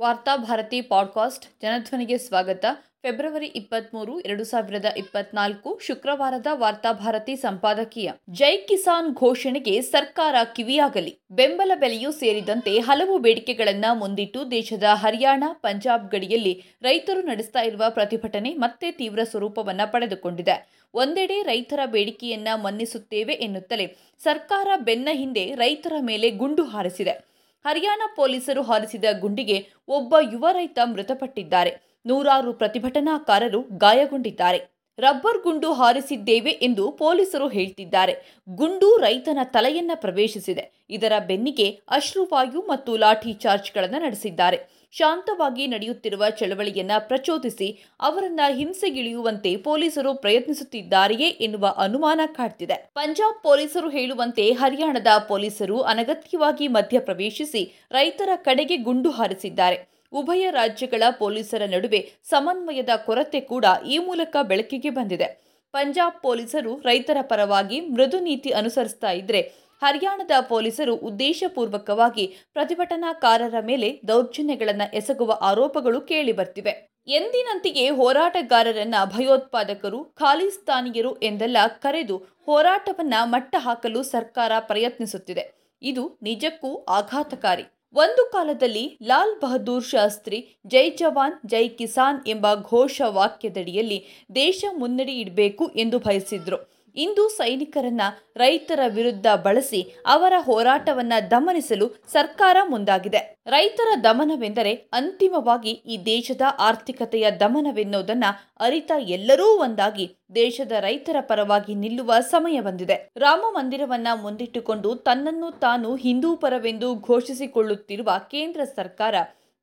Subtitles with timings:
[0.00, 2.64] Varthabharati podcast ಜನಧ್ವನಿಗೆ ಸ್ವಾಗತ.
[3.02, 8.12] February ಇಪ್ಪತ್ಮೂರು, ಎರಡು ಸಾವಿರದ ಇಪ್ಪತ್ನಾಲ್ಕು ಶುಕ್ರವಾರದ ವಾರ್ತಾಭಾರತಿ ಸಂಪಾದಕೀಯ.
[8.30, 11.18] ಜೈ ಕಿಸಾನ್ ಘೋಷಣೆಗೆ ಸರ್ಕಾರ ಕಿವಿಯಾಗಲಿ.
[11.30, 18.90] ಬೆಂಬಲ ಬೆಲೆಯೂ ಸೇರಿದಂತೆ ಹಲವು ಬೇಡಿಕೆಗಳನ್ನು ಮುಂದಿಟ್ಟು ದೇಶದ ಹರಿಯಾಣ, ಪಂಜಾಬ್ ಗಡಿಯಲ್ಲಿ ರೈತರು ನಡೆಸ್ತಾ ಇರುವ ಪ್ರತಿಭಟನೆ ಮತ್ತೆ
[18.90, 20.80] ತೀವ್ರ ಸ್ವರೂಪವನ್ನು ಪಡೆದುಕೊಂಡಿದೆ.
[20.94, 27.29] ಒಂದೆಡೆ ರೈತರ ಬೇಡಿಕೆಯನ್ನ ಮನ್ನಿಸುತ್ತೇವೆ ಎನ್ನುತ್ತಲೇ ಸರ್ಕಾರ ಬೆನ್ನ ಹಿಂದೆ ರೈತರ ಮೇಲೆ ಗುಂಡು ಹಾರಿಸಿದೆ.
[27.64, 31.72] ಹರಿಯಾಣ ಪೊಲೀಸರು ಹಾರಿಸಿದ ಗುಂಡಿಗೆ ಒಬ್ಬ ಯುವ ರೈತ ಮೃತಪಟ್ಟಿದ್ದಾರೆ.
[32.06, 34.80] ನೂರಾರು ಪ್ರತಿಭಟನಾಕಾರರು ಗಾಯಗೊಂಡಿದ್ದಾರೆ.
[34.98, 38.14] ರಬ್ಬರ್ ಗುಂಡು ಹಾರಿಸಿದ್ದೇವೆ ಎಂದು ಪೊಲೀಸರು ಹೇಳ್ತಿದ್ದಾರೆ.
[38.48, 40.64] ಗುಂಡು ರೈತನ ತಲೆಯನ್ನ ಪ್ರವೇಶಿಸಿದೆ.
[40.90, 44.79] ಇದರ ಬೆನ್ನಿಗೆ ಅಶ್ರುವಾಯು ಮತ್ತು ಲಾಠಿ ಚಾರ್ಜ್ಗಳನ್ನು ನಡೆಸಿದ್ದಾರೆ.
[44.92, 47.68] ಶಾಂತವಾಗಿ ನಡೆಯುತ್ತಿರುವ ಚಳವಳಿಯನ್ನ ಪ್ರಚೋದಿಸಿ
[48.00, 52.90] ಅವರನ್ನ ಹಿಂಸೆಗಿಳಿಯುವಂತೆ ಪೊಲೀಸರು ಪ್ರಯತ್ನಿಸುತ್ತಿದ್ದಾರೆಯೇ ಎನ್ನುವ ಅನುಮಾನ ಕಾಡ್ತಿದೆ.
[52.94, 59.78] ಪಂಜಾಬ್ ಪೊಲೀಸರು ಹೇಳುವಂತೆ ಹರಿಯಾಣದ ಪೊಲೀಸರು ಅನಗತ್ಯವಾಗಿ ಮಧ್ಯಪ್ರವೇಶಿಸಿ ರೈತರ ಕಡೆಗೆ ಗುಂಡು ಹಾರಿಸಿದ್ದಾರೆ.
[60.12, 65.50] ಉಭಯ ರಾಜ್ಯಗಳ ಪೊಲೀಸರ ನಡುವೆ ಸಮನ್ವಯದ ಕೊರತೆ ಕೂಡ ಈ ಮೂಲಕ ಬೆಳಕಿಗೆ ಬಂದಿದೆ.
[65.72, 75.38] ಪಂಜಾಬ್ ಪೊಲೀಸರು ರೈತರ ಪರವಾಗಿ ಮೃದು ನೀತಿ ಅನುಸರಿಸ್ತಾ ಇದ್ರೆ ಹರಿಯಾಣದ ಪೊಲೀಸರು ಉದ್ದೇಶಪೂರ್ವಕವಾಗಿ ಪ್ರತಿಭಟನಾಕಾರರ ಮೇಲೆ ದೌರ್ಜನ್ಯಗಳನ್ನು ಎಸಗುವ
[75.40, 85.44] ಆರೋಪಗಳು ಕೇಳಿಬರ್ತಿವೆ ಎಂದಿನಂತೆಯೇ ಹೋರಾಟಗಾರರನ್ನ ಭಯೋತ್ಪಾದಕರು ಖಾಲಿಸ್ತಾನಿಯರು ಎಂದೆಲ್ಲ ಕರೆದು ಹೋರಾಟವನ್ನ ಮಟ್ಟ ಹಾಕಲು ಸರ್ಕಾರ ಪ್ರಯತ್ನಿಸುತ್ತಿದೆ.
[85.82, 87.62] ಇದು ನಿಜಕ್ಕೂ ಆಘಾತಕಾರಿ.
[87.94, 95.66] ಒಂದು ಕಾಲದಲ್ಲಿ ಲಾಲ್ ಬಹದ್ದೂರ್ ಶಾಸ್ತ್ರಿ, ಜೈ ಜವಾನ್, ಜೈ ಕಿಸಾನ್ ಎಂಬ ಘೋಷ ವಾಕ್ಯದಡಿಯಲ್ಲಿ ದೇಶ ಮುನ್ನಡೆ ಇಡಬೇಕು
[95.66, 96.79] ಎಂದು ಬಯಸಿದ್ರು.
[96.94, 98.00] ಇಂದು ಸೈನಿಕರನ್ನ
[98.36, 103.36] ರೈತರ ವಿರುದ್ಧ ಬಳಸಿ ಅವರ ಹೋರಾಟವನ್ನ ದಮನಿಸಲು ಸರ್ಕಾರ ಮುಂದಾಗಿದೆ.
[103.46, 108.24] ರೈತರ ದಮನವೆಂದರೆ ಅಂತಿಮವಾಗಿ ಈ ದೇಶದ ಆರ್ಥಿಕತೆಯ ದಮನವೆನ್ನುವುದನ್ನ
[108.60, 113.10] ಅರಿತ ಎಲ್ಲರೂ ಒಂದಾಗಿ ದೇಶದ ರೈತರ ಪರವಾಗಿ ನಿಲ್ಲುವ ಸಮಯ ಬಂದಿದೆ.
[113.16, 119.14] ರಾಮ ಮಂದಿರವನ್ನ ಮುಂದಿಟ್ಟುಕೊಂಡು ತನ್ನನ್ನು ತಾನು ಹಿಂದೂ ಪರವೆಂದು ಘೋಷಿಸಿಕೊಳ್ಳುತ್ತಿರುವ ಕೇಂದ್ರ ಸರ್ಕಾರ,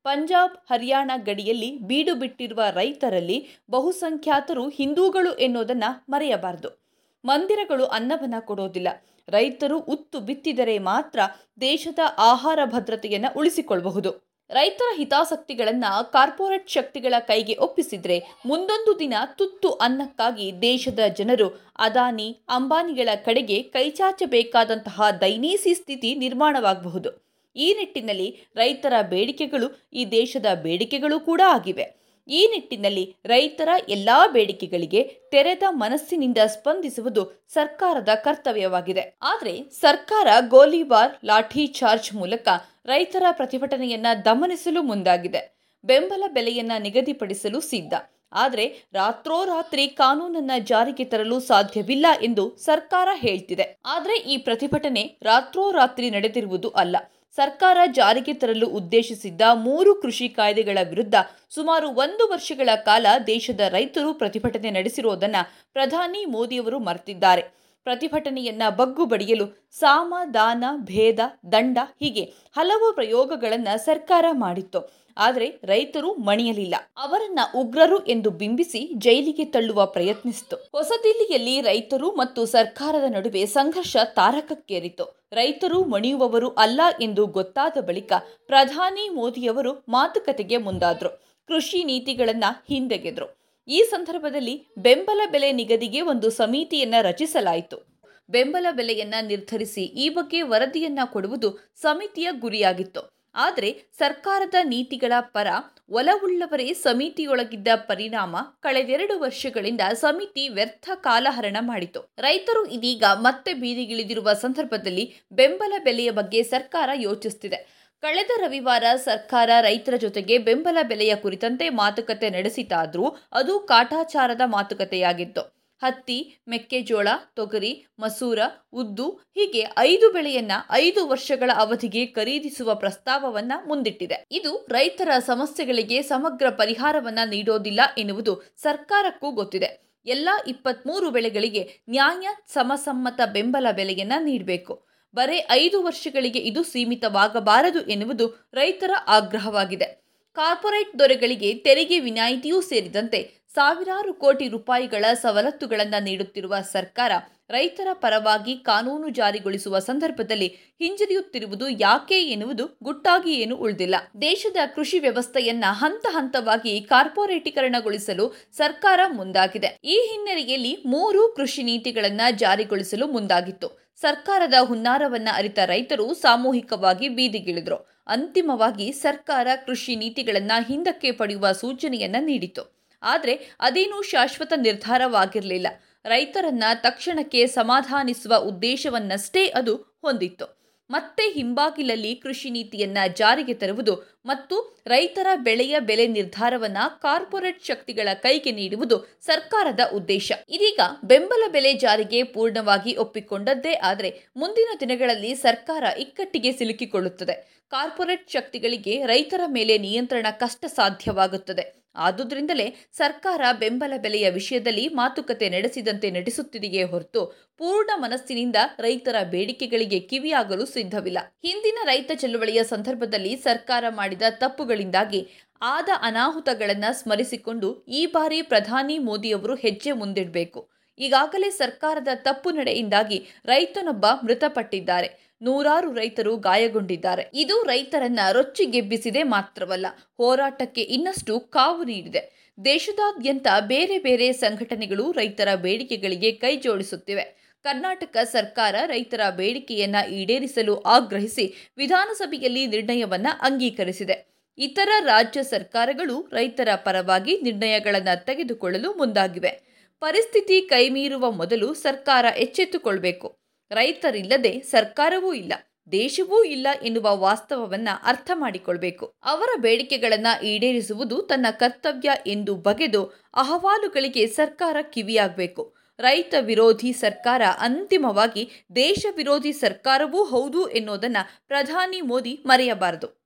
[0.02, 6.87] ಪಂಜಾಬ್, ಹರಿಯಾಣ ಗಡಿಯಲ್ಲಿ ಬೀಡು ಬಿಟ್ಟಿರುವ ರೈತರಲ್ಲಿ ಬಹುಸಂಖ್ಯಾತರು ಹಿಂದೂಗಳು ಎನ್ನುವುದನ್ನು ಮರೆಯಬಾರದು.
[7.24, 8.88] ಮಂದಿರಗಳು ಅನ್ನವನ್ನ ಕೊಡೋದಿಲ್ಲ.
[9.28, 11.18] ರೈತರು ಉತ್ತು ಬಿತ್ತಿದರೆ ಮಾತ್ರ
[11.60, 14.28] ದೇಶದ ಆಹಾರ ಭದ್ರತೆಯನ್ನು ಉಳಿಸಿಕೊಳ್ಳಬಹುದು.
[14.50, 23.62] ರೈತರ ಹಿತಾಸಕ್ತಿಗಳನ್ನು ಕಾರ್ಪೊರೇಟ್ ಶಕ್ತಿಗಳ ಕೈಗೆ ಒಪ್ಪಿಸಿದರೆ ಮುಂದೊಂದು ದಿನ ತುತ್ತು ಅನ್ನಕ್ಕಾಗಿ ದೇಶದ ಜನರು ಅದಾನಿ, ಅಂಬಾನಿಗಳ ಕಡೆಗೆ
[23.62, 27.28] ಕೈಚಾಚಬೇಕಾದಂತಹ ದೈನೀಸಿ ಸ್ಥಿತಿ ನಿರ್ಮಾಣವಾಗಬಹುದು.
[27.56, 32.07] ಈ ನಿಟ್ಟಿನಲ್ಲಿ ರೈತರ ಬೇಡಿಕೆಗಳು ಈ ದೇಶದ ಬೇಡಿಕೆಗಳು ಕೂಡ ಆಗಿವೆ.
[32.28, 39.18] ಈ ನಿಟ್ಟಿನಲ್ಲಿ ರೈತರ ಎಲ್ಲ ಬೇಡಿಕೆಗಳಿಗೆ ತೆರೆದ ಮನಸ್ಸಿನಿಂದ ಸ್ಪಂದಿಸುವುದು ಸರ್ಕಾರದ ಕರ್ತವ್ಯವಾಗಿದೆ.
[39.22, 42.48] ಆದರೆ ಸರ್ಕಾರ ಗೋಲಿಬಾರ್, ಲಾಠಿ ಚಾರ್ಜ್ ಮೂಲಕ
[42.86, 45.58] ರೈತರ ಪ್ರತಿಭಟನೆಯನ್ನ ದಮನಿಸಲು ಮುಂದಾಗಿದೆ.
[45.84, 47.94] ಬೆಂಬಲ ಬೆಲೆಯನ್ನ ನಿಗದಿಪಡಿಸಲು ಸಿದ್ಧ.
[48.32, 53.78] ಆದರೆ ರಾತ್ರೋರಾತ್ರಿ ಕಾನೂನನ್ನ ಜಾರಿಗೆ ತರಲು ಸಾಧ್ಯವಿಲ್ಲ ಎಂದು ಸರ್ಕಾರ ಹೇಳ್ತಿದೆ.
[53.86, 56.96] ಆದರೆ ಈ ಪ್ರತಿಭಟನೆ ರಾತ್ರೋರಾತ್ರಿ ನಡೆದಿರುವುದು ಅಲ್ಲ.
[57.36, 61.14] ಸರ್ಕಾರ ಜಾರಿಗೆ ತರಲು ಉದ್ದೇಶಿಸಿದ್ದ ಮೂರು ಕೃಷಿ ಕಾಯ್ದೆಗಳ ವಿರುದ್ಧ
[61.50, 67.42] ಸುಮಾರು ಒಂದು ವರ್ಷಗಳ ಕಾಲ ದೇಶದ ರೈತರು ಪ್ರತಿಭಟನೆ ನಡೆಸಿರುವುದನ್ನು ಪ್ರಧಾನಿ ಮೋದಿಯವರು ಮರೆತಿದ್ದಾರೆ.
[67.84, 71.20] ಪ್ರತಿಭಟನೆಯನ್ನ ಬಗ್ಗು ಬಡಿಯಲು ಸಾಮ, ದಾನ, ಭೇದ,
[71.52, 72.24] ದಂಡ ಹೀಗೆ
[72.56, 74.80] ಹಲವು ಪ್ರಯೋಗಗಳನ್ನು ಸರ್ಕಾರ ಮಾಡಿತ್ತು.
[75.18, 76.74] ಆದರೆ ರೈತರು ಮಣಿಯಲಿಲ್ಲ.
[76.96, 80.56] ಅವರನ್ನ ಉಗ್ರರು ಎಂದು ಬಿಂಬಿಸಿ ಜೈಲಿಗೆ ತಳ್ಳುವ ಪ್ರಯತ್ನಿಸಿತು.
[80.56, 85.28] ಹೊಸದಿಲ್ಲಿಯಲ್ಲಿ ರೈತರು ಮತ್ತು ಸರ್ಕಾರದ ನಡುವೆ ಸಂಘರ್ಷ ತಾರಕಕ್ಕೇರಿತು.
[85.32, 88.12] ರೈತರು ಮಣಿಯುವವರು ಅಲ್ಲ ಎಂದು ಗೊತ್ತಾದ ಬಳಿಕ
[88.46, 91.20] ಪ್ರಧಾನಿ ಮೋದಿಯವರು ಮಾತುಕತೆಗೆ ಮುಂದಾದರು.
[91.48, 93.38] ಕೃಷಿ ನೀತಿಗಳನ್ನ ಹಿಂದೆಗೆದ್ರು.
[93.68, 98.00] ಈ ಸಂದರ್ಭದಲ್ಲಿ ಬೆಂಬಲ ಬೆಲೆ ನಿಗದಿಗೆ ಒಂದು ಸಮಿತಿಯನ್ನ ರಚಿಸಲಾಯಿತು.
[98.30, 103.17] ಬೆಂಬಲ ಬೆಲೆಯನ್ನ ನಿರ್ಧರಿಸಿ ಈ ಬಗ್ಗೆ ವರದಿಯನ್ನ ಕೊಡುವುದು ಸಮಿತಿಯ ಗುರಿಯಾಗಿತ್ತು.
[103.34, 105.46] ಆದರೆ ಸರ್ಕಾರದ ನೀತಿಗಳ ಪರ
[105.90, 112.14] ಒಲವುಳ್ಳವರೇ ಸಮಿತಿಯೊಳಗಿದ್ದ ಪರಿಣಾಮ ಕಳೆದೆರಡು ವರ್ಷಗಳಿಂದ ಸಮಿತಿ ವ್ಯರ್ಥ ಕಾಲಹರಣ ಮಾಡಿತು.
[112.18, 120.38] ರೈತರು ಇದೀಗ ಮತ್ತೆ ಬೀದಿಗಿಳಿದಿರುವ ಸಂದರ್ಭದಲ್ಲಿ ಬೆಂಬಲ ಬೆಲೆಯ ಬಗ್ಗೆ ಸರ್ಕಾರ ಯೋಚಿಸುತ್ತಿದೆ ಕಳೆದ ರವಿವಾರ ಸರ್ಕಾರ ರೈತರ ಜೊತೆಗೆ
[120.38, 125.57] ಬೆಂಬಲ ಬೆಲೆಯ ಕುರಿತಂತೆ ಮಾತುಕತೆ ನಡೆಸಿತಾದರೂ ಅದು ಕಾಟಾಚಾರದ ಮಾತುಕತೆಯಾಗಿತ್ತು.
[125.82, 128.38] ಹತ್ತಿ, ಮೆಕ್ಕೆಜೋಳ, ತೊಗರಿ, ಮಸೂರ,
[128.72, 134.26] ಉದ್ದು ಹೀಗೆ ಐದು ಬೆಳೆಯನ್ನ ಐದು ವರ್ಷಗಳ ಅವಧಿಗೆ ಖರೀದಿಸುವ ಪ್ರಸ್ತಾವವನ್ನ ಮುಂದಿಟ್ಟಿದೆ.
[134.30, 139.88] ಇದು ರೈತರ ಸಮಸ್ಯೆಗಳಿಗೆ ಸಮಗ್ರ ಪರಿಹಾರವನ್ನ ನೀಡೋದಿಲ್ಲ ಎನ್ನುವುದು ಸರ್ಕಾರಕ್ಕೂ ಗೊತ್ತಿದೆ.
[140.06, 144.86] ಎಲ್ಲ ಇಪ್ಪತ್ಮೂರು ಬೆಳೆಗಳಿಗೆ ನ್ಯಾಯ ಸಮಸಮ್ಮತ ಬೆಂಬಲ ಬೆಲೆಯನ್ನ ನೀಡಬೇಕು.
[145.14, 150.08] ಬರೇ ಐದು ವರ್ಷಗಳಿಗೆ ಇದು ಸೀಮಿತವಾಗಬಾರದು ಎನ್ನುವುದು ರೈತರ ಆಗ್ರಹವಾಗಿದೆ.
[150.34, 157.12] ಕಾರ್ಪೊರೇಟ್ ದೊರೆಗಳಿಗೆ ತೆರಿಗೆ ವಿನಾಯಿತಿಯೂ ಸೇರಿದಂತೆ ಸಾವಿರಾರು ಕೋಟಿ ರೂಪಾಯಿಗಳ ಸವಲತ್ತುಗಳನ್ನು ನೀಡುತ್ತಿರುವ ಸರ್ಕಾರ
[157.50, 160.46] ರೈತರ ಪರವಾಗಿ ಕಾನೂನು ಜಾರಿಗೊಳಿಸುವ ಸಂದರ್ಭದಲ್ಲಿ
[160.78, 163.94] ಹಿಂಜರಿಯುತ್ತಿರುವುದು ಯಾಕೆ ಎನ್ನುವುದು ಗುಟ್ಟಾಗಿ ಏನು ಉಳಿದಿಲ್ಲ.
[164.20, 169.78] ದೇಶದ ಕೃಷಿ ವ್ಯವಸ್ಥೆಯನ್ನ ಹಂತ ಹಂತವಾಗಿ ಕಾರ್ಪೊರೇಟೀಕರಣಗೊಳಿಸಲು ಸರ್ಕಾರ ಮುಂದಾಗಿದೆ.
[169.84, 173.88] ಈ ಹಿನ್ನೆಲೆಯಲ್ಲಿ ಮೂರು ಕೃಷಿ ನೀತಿಗಳನ್ನ ಜಾರಿಗೊಳಿಸಲು ಮುಂದಾಗಿತ್ತು.
[173.96, 178.04] ಸರ್ಕಾರದ ಹುನ್ನಾರವನ್ನ ಅರಿತ ರೈತರು ಸಾಮೂಹಿಕವಾಗಿ ಬೀದಿಗಿಳಿದ್ರು.
[178.06, 185.66] ಅಂತಿಮವಾಗಿ ಸರ್ಕಾರ ಕೃಷಿ ನೀತಿಗಳನ್ನು ಹಿಂದಕ್ಕೆ ಪಡೆಯುವ ಸೂಚನೆಯನ್ನ ನೀಡಿತು ಆದರೆ ಅದೇನೂ ಶಾಶ್ವತ ನಿರ್ಧಾರವಾಗಿರಲಿಲ್ಲ.
[186.04, 190.58] ರೈತರನ್ನ ತಕ್ಷಣಕ್ಕೆ ಸಮಾಧಾನಿಸುವ ಉದ್ದೇಶವನ್ನಷ್ಟೇ ಅದು ಹೊಂದಿತ್ತು.
[190.90, 199.18] ಮತ್ತೆ ಹಿಂಬಾಗಿಲಲ್ಲಿ ಕೃಷಿ ನೀತಿಯನ್ನ ಜಾರಿಗೆ ತರುವುದು ಮತ್ತು ರೈತರ ಬೆಳೆಯ ಬೆಲೆ ನಿರ್ಧಾರವನ್ನ ಕಾರ್ಪೊರೇಟ್ ಶಕ್ತಿಗಳ ಕೈಗೆ ನೀಡುವುದು
[199.20, 200.32] ಸರ್ಕಾರದ ಉದ್ದೇಶ.
[200.48, 207.58] ಇದೀಗ ಬೆಂಬಲ ಬೆಲೆ ಜಾರಿಗೆ ಪೂರ್ಣವಾಗಿ ಒಪ್ಪಿಕೊಂಡದ್ದೇ ಆದರೆ ಮುಂದಿನ ದಿನಗಳಲ್ಲಿ ಸರ್ಕಾರ ಇಕ್ಕಟ್ಟಿಗೆ ಸಿಲುಕಿಕೊಳ್ಳುತ್ತದೆ.
[207.68, 216.82] ಕಾರ್ಪೊರೇಟ್ ಶಕ್ತಿಗಳಿಗೆ ರೈತರ ಮೇಲೆ ನಿಯಂತ್ರಣ ಕಷ್ಟ ಸಾಧ್ಯವಾಗುತ್ತದೆ ಆದುದರಿಂದಲೇ ಸರ್ಕಾರ ಬೆಂಬಲ ಬೆಲೆಯ ವಿಷಯದಲ್ಲಿ ಮಾತುಕತೆ ನಡೆಸಿದಂತೆ ನಡೆಸುತ್ತಿದೆಯೇ
[216.82, 221.18] ಹೊರತು ಪೂರ್ಣ ಮನಸ್ಸಿನಿಂದ ರೈತರ ಬೇಡಿಕೆಗಳಿಗೆ ಕಿವಿಯಾಗಲು ಸಿದ್ಧವಿಲ್ಲ.
[221.42, 223.84] ಹಿಂದಿನ ರೈತ ಚಳುವಳಿಯ ಸಂದರ್ಭದಲ್ಲಿ ಸರ್ಕಾರ
[224.16, 225.28] ತಪ್ಪುಗಳಿಂದಾಗಿ
[225.62, 230.68] ಆದ ಅನಾಹುತಗಳನ್ನು ಸ್ಮರಿಸಿಕೊಂಡು ಈ ಬಾರಿ ಪ್ರಧಾನಿ ಮೋದಿಯವರು ಹೆಜ್ಜೆ ಮುಂದಿಡಬೇಕು.
[230.98, 235.28] ಈಗಾಗಲೇ ಸರ್ಕಾರದ ತಪ್ಪು ನಡೆಯಿಂದಾಗಿ ರೈತನೊಬ್ಬ ಮೃತಪಟ್ಟಿದ್ದಾರೆ.
[235.42, 237.30] ನೂರಾರು ರೈತರು ಗಾಯಗೊಂಡಿದ್ದಾರೆ.
[237.34, 242.38] ಇದು ರೈತರನ್ನ ರೊಚ್ಚಿಗೆಬ್ಬಿಸಿದೆ ಮಾತ್ರವಲ್ಲ, ಹೋರಾಟಕ್ಕೆ ಇನ್ನಷ್ಟು ಕಾವು ನೀಡಿದೆ.
[242.64, 252.66] ದೇಶದಾದ್ಯಂತ ಬೇರೆ ಬೇರೆ ಸಂಘಟನೆಗಳು ರೈತರ ಬೇಡಿಕೆಗಳಿಗೆ ಕೈ ಜೋಡಿಸುತ್ತಿವೆ ಕರ್ನಾಟಕ ಸರ್ಕಾರ ರೈತರ ಬೇಡಿಕೆಯನ್ನ ಈಡೇರಿಸಲು ಆಗ್ರಹಿಸಿ ವಿಧಾನಸಭೆಯಲ್ಲಿ
[252.66, 254.16] ನಿರ್ಣಯವನ್ನ ಅಂಗೀಕರಿಸಿದೆ.
[254.58, 259.52] ಇತರ ರಾಜ್ಯ ಸರ್ಕಾರಗಳು ರೈತರ ಪರವಾಗಿ ನಿರ್ಣಯಗಳನ್ನು ತೆಗೆದುಕೊಳ್ಳಲು ಮುಂದಾಗಿವೆ.
[260.00, 263.38] ಪರಿಸ್ಥಿತಿ ಕೈಮೀರುವ ಮೊದಲು ಸರ್ಕಾರ ಎಚ್ಚೆತ್ತುಕೊಳ್ಬೇಕು.
[263.70, 265.52] ರೈತರಿಲ್ಲದೆ ಸರ್ಕಾರವೂ ಇಲ್ಲ,
[265.92, 269.14] ದೇಶವೂ ಇಲ್ಲ ಎನ್ನುವ ವಾಸ್ತವವನ್ನ ಅರ್ಥ ಮಾಡಿಕೊಳ್ಬೇಕು.
[269.24, 273.04] ಅವರ ಬೇಡಿಕೆಗಳನ್ನ ಈಡೇರಿಸುವುದು ತನ್ನ ಕರ್ತವ್ಯ ಎಂದು ಬಗೆದು
[273.34, 275.77] ಅಹವಾಲುಗಳಿಗೆ ಸರ್ಕಾರ ಕಿವಿಯಾಗಬೇಕು.
[276.00, 278.44] ರೈತ ವಿರೋಧಿ ಸರ್ಕಾರ ಅಂತಿಮವಾಗಿ
[278.76, 283.08] ದೇಶ ವಿರೋಧಿ ಸರ್ಕಾರವೂ ಹೌದು ಎನ್ನೋದನ್ನು ಪ್ರಧಾನಿ ಮೋದಿ ಮರೆಯಬಾರದು.